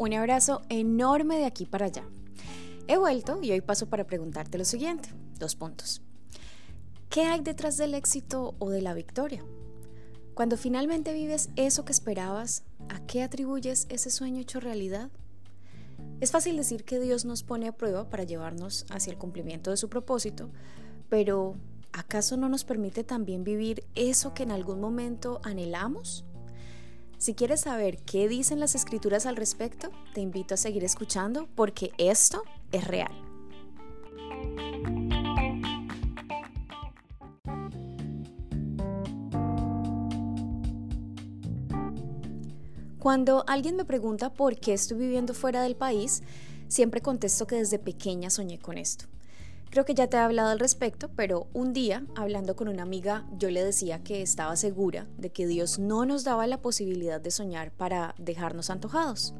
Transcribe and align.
Un 0.00 0.14
abrazo 0.14 0.62
enorme 0.70 1.36
de 1.36 1.44
aquí 1.44 1.66
para 1.66 1.84
allá. 1.84 2.04
He 2.88 2.96
vuelto 2.96 3.38
y 3.42 3.50
hoy 3.50 3.60
paso 3.60 3.90
para 3.90 4.06
preguntarte 4.06 4.56
lo 4.56 4.64
siguiente. 4.64 5.10
Dos 5.38 5.56
puntos. 5.56 6.00
¿Qué 7.10 7.24
hay 7.24 7.40
detrás 7.42 7.76
del 7.76 7.92
éxito 7.92 8.54
o 8.60 8.70
de 8.70 8.80
la 8.80 8.94
victoria? 8.94 9.44
Cuando 10.32 10.56
finalmente 10.56 11.12
vives 11.12 11.50
eso 11.56 11.84
que 11.84 11.92
esperabas, 11.92 12.62
¿a 12.88 13.00
qué 13.00 13.22
atribuyes 13.22 13.86
ese 13.90 14.08
sueño 14.08 14.40
hecho 14.40 14.58
realidad? 14.58 15.10
Es 16.22 16.30
fácil 16.30 16.56
decir 16.56 16.84
que 16.84 16.98
Dios 16.98 17.26
nos 17.26 17.42
pone 17.42 17.68
a 17.68 17.72
prueba 17.72 18.08
para 18.08 18.24
llevarnos 18.24 18.86
hacia 18.88 19.10
el 19.10 19.18
cumplimiento 19.18 19.70
de 19.70 19.76
su 19.76 19.90
propósito, 19.90 20.48
pero 21.10 21.56
¿acaso 21.92 22.38
no 22.38 22.48
nos 22.48 22.64
permite 22.64 23.04
también 23.04 23.44
vivir 23.44 23.84
eso 23.94 24.32
que 24.32 24.44
en 24.44 24.52
algún 24.52 24.80
momento 24.80 25.42
anhelamos? 25.44 26.24
Si 27.20 27.34
quieres 27.34 27.60
saber 27.60 27.98
qué 27.98 28.28
dicen 28.28 28.60
las 28.60 28.74
escrituras 28.74 29.26
al 29.26 29.36
respecto, 29.36 29.90
te 30.14 30.22
invito 30.22 30.54
a 30.54 30.56
seguir 30.56 30.84
escuchando 30.84 31.50
porque 31.54 31.92
esto 31.98 32.42
es 32.72 32.88
real. 32.88 33.12
Cuando 42.98 43.44
alguien 43.46 43.76
me 43.76 43.84
pregunta 43.84 44.32
por 44.32 44.58
qué 44.58 44.72
estoy 44.72 44.96
viviendo 44.96 45.34
fuera 45.34 45.60
del 45.62 45.76
país, 45.76 46.22
siempre 46.68 47.02
contesto 47.02 47.46
que 47.46 47.56
desde 47.56 47.78
pequeña 47.78 48.30
soñé 48.30 48.58
con 48.58 48.78
esto. 48.78 49.04
Creo 49.70 49.84
que 49.84 49.94
ya 49.94 50.08
te 50.08 50.16
he 50.16 50.20
hablado 50.20 50.48
al 50.48 50.58
respecto, 50.58 51.10
pero 51.14 51.46
un 51.52 51.72
día, 51.72 52.04
hablando 52.16 52.56
con 52.56 52.66
una 52.66 52.82
amiga, 52.82 53.24
yo 53.38 53.50
le 53.50 53.64
decía 53.64 54.02
que 54.02 54.20
estaba 54.20 54.56
segura 54.56 55.06
de 55.16 55.30
que 55.30 55.46
Dios 55.46 55.78
no 55.78 56.04
nos 56.04 56.24
daba 56.24 56.48
la 56.48 56.60
posibilidad 56.60 57.20
de 57.20 57.30
soñar 57.30 57.70
para 57.70 58.16
dejarnos 58.18 58.68
antojados. 58.68 59.32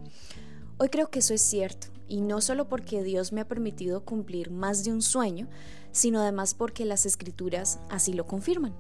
Hoy 0.79 0.89
creo 0.89 1.11
que 1.11 1.19
eso 1.19 1.35
es 1.35 1.43
cierto, 1.43 1.89
y 2.07 2.21
no 2.21 2.41
solo 2.41 2.69
porque 2.69 3.03
Dios 3.03 3.33
me 3.33 3.41
ha 3.41 3.49
permitido 3.49 4.05
cumplir 4.05 4.53
más 4.53 4.85
de 4.85 4.93
un 4.93 5.03
sueño, 5.03 5.49
sino 5.91 6.21
además 6.21 6.55
porque 6.55 6.85
las 6.85 7.07
escrituras 7.07 7.81
así 7.91 8.13
lo 8.13 8.29
confirman. 8.29 8.73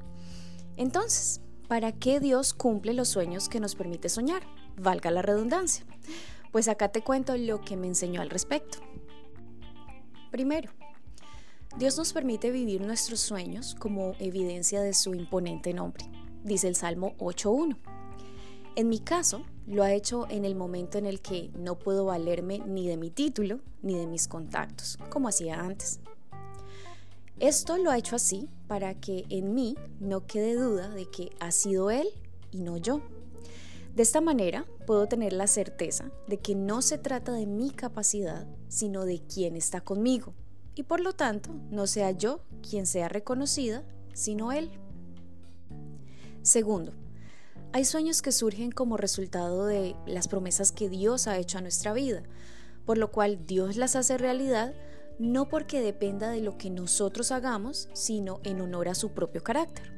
Entonces, 0.76 1.40
¿para 1.66 1.90
qué 1.90 2.20
Dios 2.20 2.54
cumple 2.54 2.94
los 2.94 3.08
sueños 3.08 3.48
que 3.48 3.58
nos 3.58 3.74
permite 3.74 4.08
soñar? 4.08 4.44
Valga 4.76 5.10
la 5.10 5.22
redundancia. 5.22 5.84
Pues 6.52 6.68
acá 6.68 6.92
te 6.92 7.02
cuento 7.02 7.36
lo 7.36 7.60
que 7.60 7.76
me 7.76 7.88
enseñó 7.88 8.22
al 8.22 8.30
respecto. 8.30 8.78
Primero, 10.30 10.70
Dios 11.78 11.96
nos 11.96 12.12
permite 12.12 12.50
vivir 12.50 12.82
nuestros 12.82 13.20
sueños 13.20 13.76
como 13.78 14.14
evidencia 14.18 14.82
de 14.82 14.92
su 14.92 15.14
imponente 15.14 15.72
nombre, 15.72 16.04
dice 16.42 16.68
el 16.68 16.74
Salmo 16.74 17.14
8.1. 17.18 17.76
En 18.76 18.88
mi 18.88 18.98
caso, 18.98 19.44
lo 19.66 19.84
ha 19.84 19.92
hecho 19.92 20.26
en 20.28 20.44
el 20.44 20.56
momento 20.56 20.98
en 20.98 21.06
el 21.06 21.20
que 21.20 21.50
no 21.56 21.78
puedo 21.78 22.04
valerme 22.04 22.58
ni 22.58 22.88
de 22.88 22.96
mi 22.96 23.10
título 23.10 23.60
ni 23.82 23.96
de 23.96 24.06
mis 24.06 24.26
contactos, 24.26 24.98
como 25.10 25.28
hacía 25.28 25.60
antes. 25.60 26.00
Esto 27.38 27.78
lo 27.78 27.90
ha 27.90 27.98
hecho 27.98 28.16
así 28.16 28.48
para 28.66 28.94
que 28.94 29.24
en 29.30 29.54
mí 29.54 29.76
no 30.00 30.26
quede 30.26 30.54
duda 30.54 30.88
de 30.90 31.06
que 31.06 31.30
ha 31.38 31.52
sido 31.52 31.90
Él 31.90 32.08
y 32.50 32.60
no 32.60 32.76
yo. 32.76 33.00
De 33.94 34.02
esta 34.02 34.20
manera 34.20 34.66
puedo 34.86 35.06
tener 35.06 35.32
la 35.32 35.46
certeza 35.46 36.10
de 36.26 36.38
que 36.38 36.54
no 36.54 36.82
se 36.82 36.98
trata 36.98 37.32
de 37.32 37.46
mi 37.46 37.70
capacidad, 37.70 38.46
sino 38.68 39.04
de 39.04 39.20
quien 39.20 39.56
está 39.56 39.80
conmigo, 39.80 40.34
y 40.74 40.84
por 40.84 41.00
lo 41.00 41.12
tanto 41.12 41.50
no 41.70 41.86
sea 41.86 42.10
yo 42.10 42.40
quien 42.68 42.86
sea 42.86 43.08
reconocida, 43.08 43.84
sino 44.12 44.52
Él. 44.52 44.70
Segundo, 46.42 46.92
hay 47.72 47.84
sueños 47.84 48.22
que 48.22 48.32
surgen 48.32 48.72
como 48.72 48.96
resultado 48.96 49.66
de 49.66 49.94
las 50.06 50.26
promesas 50.26 50.72
que 50.72 50.88
Dios 50.88 51.26
ha 51.26 51.38
hecho 51.38 51.58
a 51.58 51.60
nuestra 51.60 51.92
vida, 51.92 52.22
por 52.84 52.98
lo 52.98 53.10
cual 53.12 53.46
Dios 53.46 53.76
las 53.76 53.94
hace 53.96 54.18
realidad 54.18 54.74
no 55.20 55.48
porque 55.48 55.82
dependa 55.82 56.30
de 56.30 56.40
lo 56.40 56.56
que 56.56 56.70
nosotros 56.70 57.30
hagamos, 57.30 57.90
sino 57.92 58.40
en 58.42 58.60
honor 58.62 58.88
a 58.88 58.94
su 58.94 59.10
propio 59.10 59.44
carácter. 59.44 59.92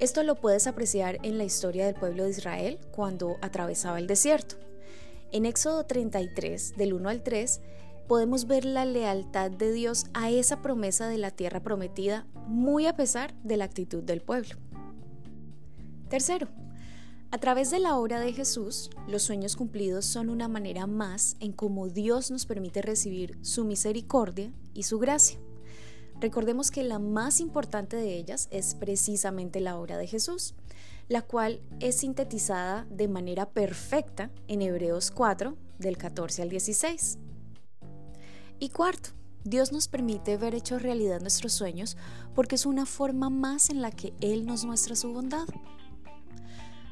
Esto 0.00 0.22
lo 0.22 0.36
puedes 0.36 0.66
apreciar 0.66 1.18
en 1.22 1.36
la 1.36 1.44
historia 1.44 1.84
del 1.84 1.94
pueblo 1.94 2.24
de 2.24 2.30
Israel 2.30 2.78
cuando 2.90 3.36
atravesaba 3.42 3.98
el 3.98 4.06
desierto. 4.06 4.56
En 5.32 5.44
Éxodo 5.44 5.84
33, 5.84 6.76
del 6.76 6.94
1 6.94 7.08
al 7.10 7.22
3, 7.22 7.60
podemos 8.08 8.46
ver 8.46 8.64
la 8.64 8.86
lealtad 8.86 9.50
de 9.50 9.70
Dios 9.70 10.06
a 10.14 10.30
esa 10.30 10.62
promesa 10.62 11.08
de 11.08 11.18
la 11.18 11.30
tierra 11.30 11.62
prometida, 11.62 12.26
muy 12.46 12.86
a 12.86 12.96
pesar 12.96 13.34
de 13.44 13.58
la 13.58 13.66
actitud 13.66 14.02
del 14.02 14.22
pueblo. 14.22 14.56
Tercero, 16.08 16.48
a 17.30 17.36
través 17.36 17.70
de 17.70 17.78
la 17.78 17.98
obra 17.98 18.18
de 18.18 18.32
Jesús, 18.32 18.88
los 19.06 19.22
sueños 19.22 19.54
cumplidos 19.54 20.06
son 20.06 20.30
una 20.30 20.48
manera 20.48 20.86
más 20.86 21.36
en 21.40 21.52
cómo 21.52 21.88
Dios 21.88 22.30
nos 22.30 22.46
permite 22.46 22.80
recibir 22.80 23.38
su 23.42 23.66
misericordia 23.66 24.50
y 24.72 24.84
su 24.84 24.98
gracia. 24.98 25.38
Recordemos 26.18 26.70
que 26.70 26.82
la 26.84 26.98
más 26.98 27.40
importante 27.40 27.96
de 27.96 28.16
ellas 28.16 28.48
es 28.50 28.74
precisamente 28.74 29.60
la 29.60 29.78
obra 29.78 29.98
de 29.98 30.06
Jesús, 30.06 30.54
la 31.08 31.20
cual 31.20 31.60
es 31.78 31.96
sintetizada 31.96 32.86
de 32.90 33.06
manera 33.06 33.50
perfecta 33.50 34.30
en 34.48 34.62
Hebreos 34.62 35.10
4, 35.10 35.56
del 35.78 35.98
14 35.98 36.42
al 36.42 36.48
16. 36.48 37.18
Y 38.60 38.70
cuarto, 38.70 39.10
Dios 39.44 39.72
nos 39.72 39.86
permite 39.86 40.36
ver 40.36 40.54
hechos 40.54 40.82
realidad 40.82 41.20
nuestros 41.20 41.52
sueños 41.52 41.96
porque 42.34 42.56
es 42.56 42.66
una 42.66 42.86
forma 42.86 43.30
más 43.30 43.70
en 43.70 43.80
la 43.80 43.92
que 43.92 44.12
Él 44.20 44.46
nos 44.46 44.64
muestra 44.64 44.96
su 44.96 45.12
bondad. 45.12 45.46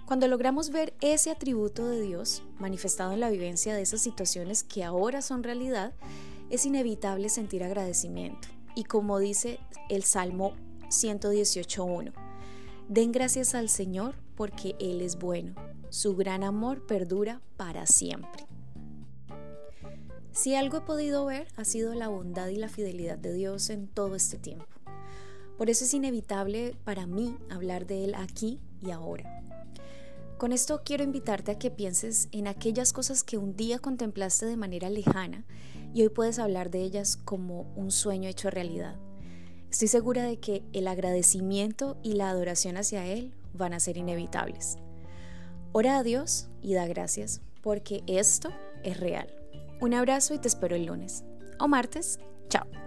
Cuando 0.06 0.28
logramos 0.28 0.71
ver 0.71 0.94
ese 1.00 1.31
atributo 1.31 1.88
de 1.88 2.00
Dios 2.00 2.44
manifestado 2.60 3.12
en 3.12 3.21
la 3.21 3.31
vivencia 3.31 3.75
de 3.75 3.82
esas 3.82 4.00
situaciones 4.00 4.62
que 4.62 4.84
ahora 4.84 5.21
son 5.21 5.43
realidad, 5.43 5.93
es 6.49 6.65
inevitable 6.65 7.28
sentir 7.28 7.65
agradecimiento. 7.65 8.47
Y 8.77 8.84
como 8.84 9.19
dice 9.19 9.59
el 9.88 10.04
Salmo 10.04 10.53
118.1, 10.91 12.12
den 12.88 13.10
gracias 13.10 13.56
al 13.56 13.69
Señor 13.69 14.15
porque 14.37 14.77
Él 14.78 15.00
es 15.00 15.19
bueno, 15.19 15.56
su 15.91 16.15
gran 16.15 16.44
amor 16.44 16.87
perdura 16.87 17.41
para 17.56 17.87
siempre. 17.87 18.45
Si 20.36 20.54
algo 20.54 20.76
he 20.76 20.80
podido 20.82 21.24
ver 21.24 21.48
ha 21.56 21.64
sido 21.64 21.94
la 21.94 22.08
bondad 22.08 22.48
y 22.48 22.56
la 22.56 22.69
fidelidad 22.69 23.16
de 23.16 23.32
Dios 23.32 23.70
en 23.70 23.88
todo 23.88 24.14
este 24.14 24.36
tiempo. 24.36 24.66
Por 25.56 25.70
eso 25.70 25.86
es 25.86 25.94
inevitable 25.94 26.76
para 26.84 27.06
mí 27.06 27.38
hablar 27.48 27.86
de 27.86 28.04
Él 28.04 28.14
aquí 28.14 28.60
y 28.82 28.91
ahora. 28.91 29.42
Con 30.36 30.52
esto 30.52 30.82
quiero 30.84 31.04
invitarte 31.04 31.52
a 31.52 31.58
que 31.58 31.70
pienses 31.70 32.28
en 32.32 32.48
aquellas 32.48 32.92
cosas 32.92 33.24
que 33.24 33.38
un 33.38 33.56
día 33.56 33.78
contemplaste 33.78 34.44
de 34.44 34.58
manera 34.58 34.91
lejana 34.91 35.47
y 35.94 36.02
hoy 36.02 36.10
puedes 36.10 36.38
hablar 36.38 36.70
de 36.70 36.82
ellas 36.82 37.16
como 37.16 37.62
un 37.74 37.91
sueño 37.91 38.28
hecho 38.28 38.50
realidad. 38.50 38.97
Estoy 39.70 39.88
segura 39.88 40.22
de 40.24 40.38
que 40.38 40.62
el 40.74 40.86
agradecimiento 40.86 41.97
y 42.03 42.12
la 42.12 42.28
adoración 42.28 42.76
hacia 42.76 43.06
Él 43.06 43.32
van 43.54 43.72
a 43.72 43.80
ser 43.80 43.97
inevitables. 43.97 44.76
Ora 45.72 45.97
a 45.97 46.03
Dios 46.03 46.48
y 46.60 46.74
da 46.74 46.86
gracias 46.86 47.41
porque 47.62 48.03
esto 48.06 48.50
es 48.84 49.00
real. 49.00 49.35
Un 49.81 49.94
abrazo 49.94 50.34
y 50.34 50.38
te 50.38 50.48
espero 50.48 50.76
el 50.76 50.87
lunes 50.87 51.25
o 51.59 51.69
martes. 51.69 52.19
Chao. 52.48 52.85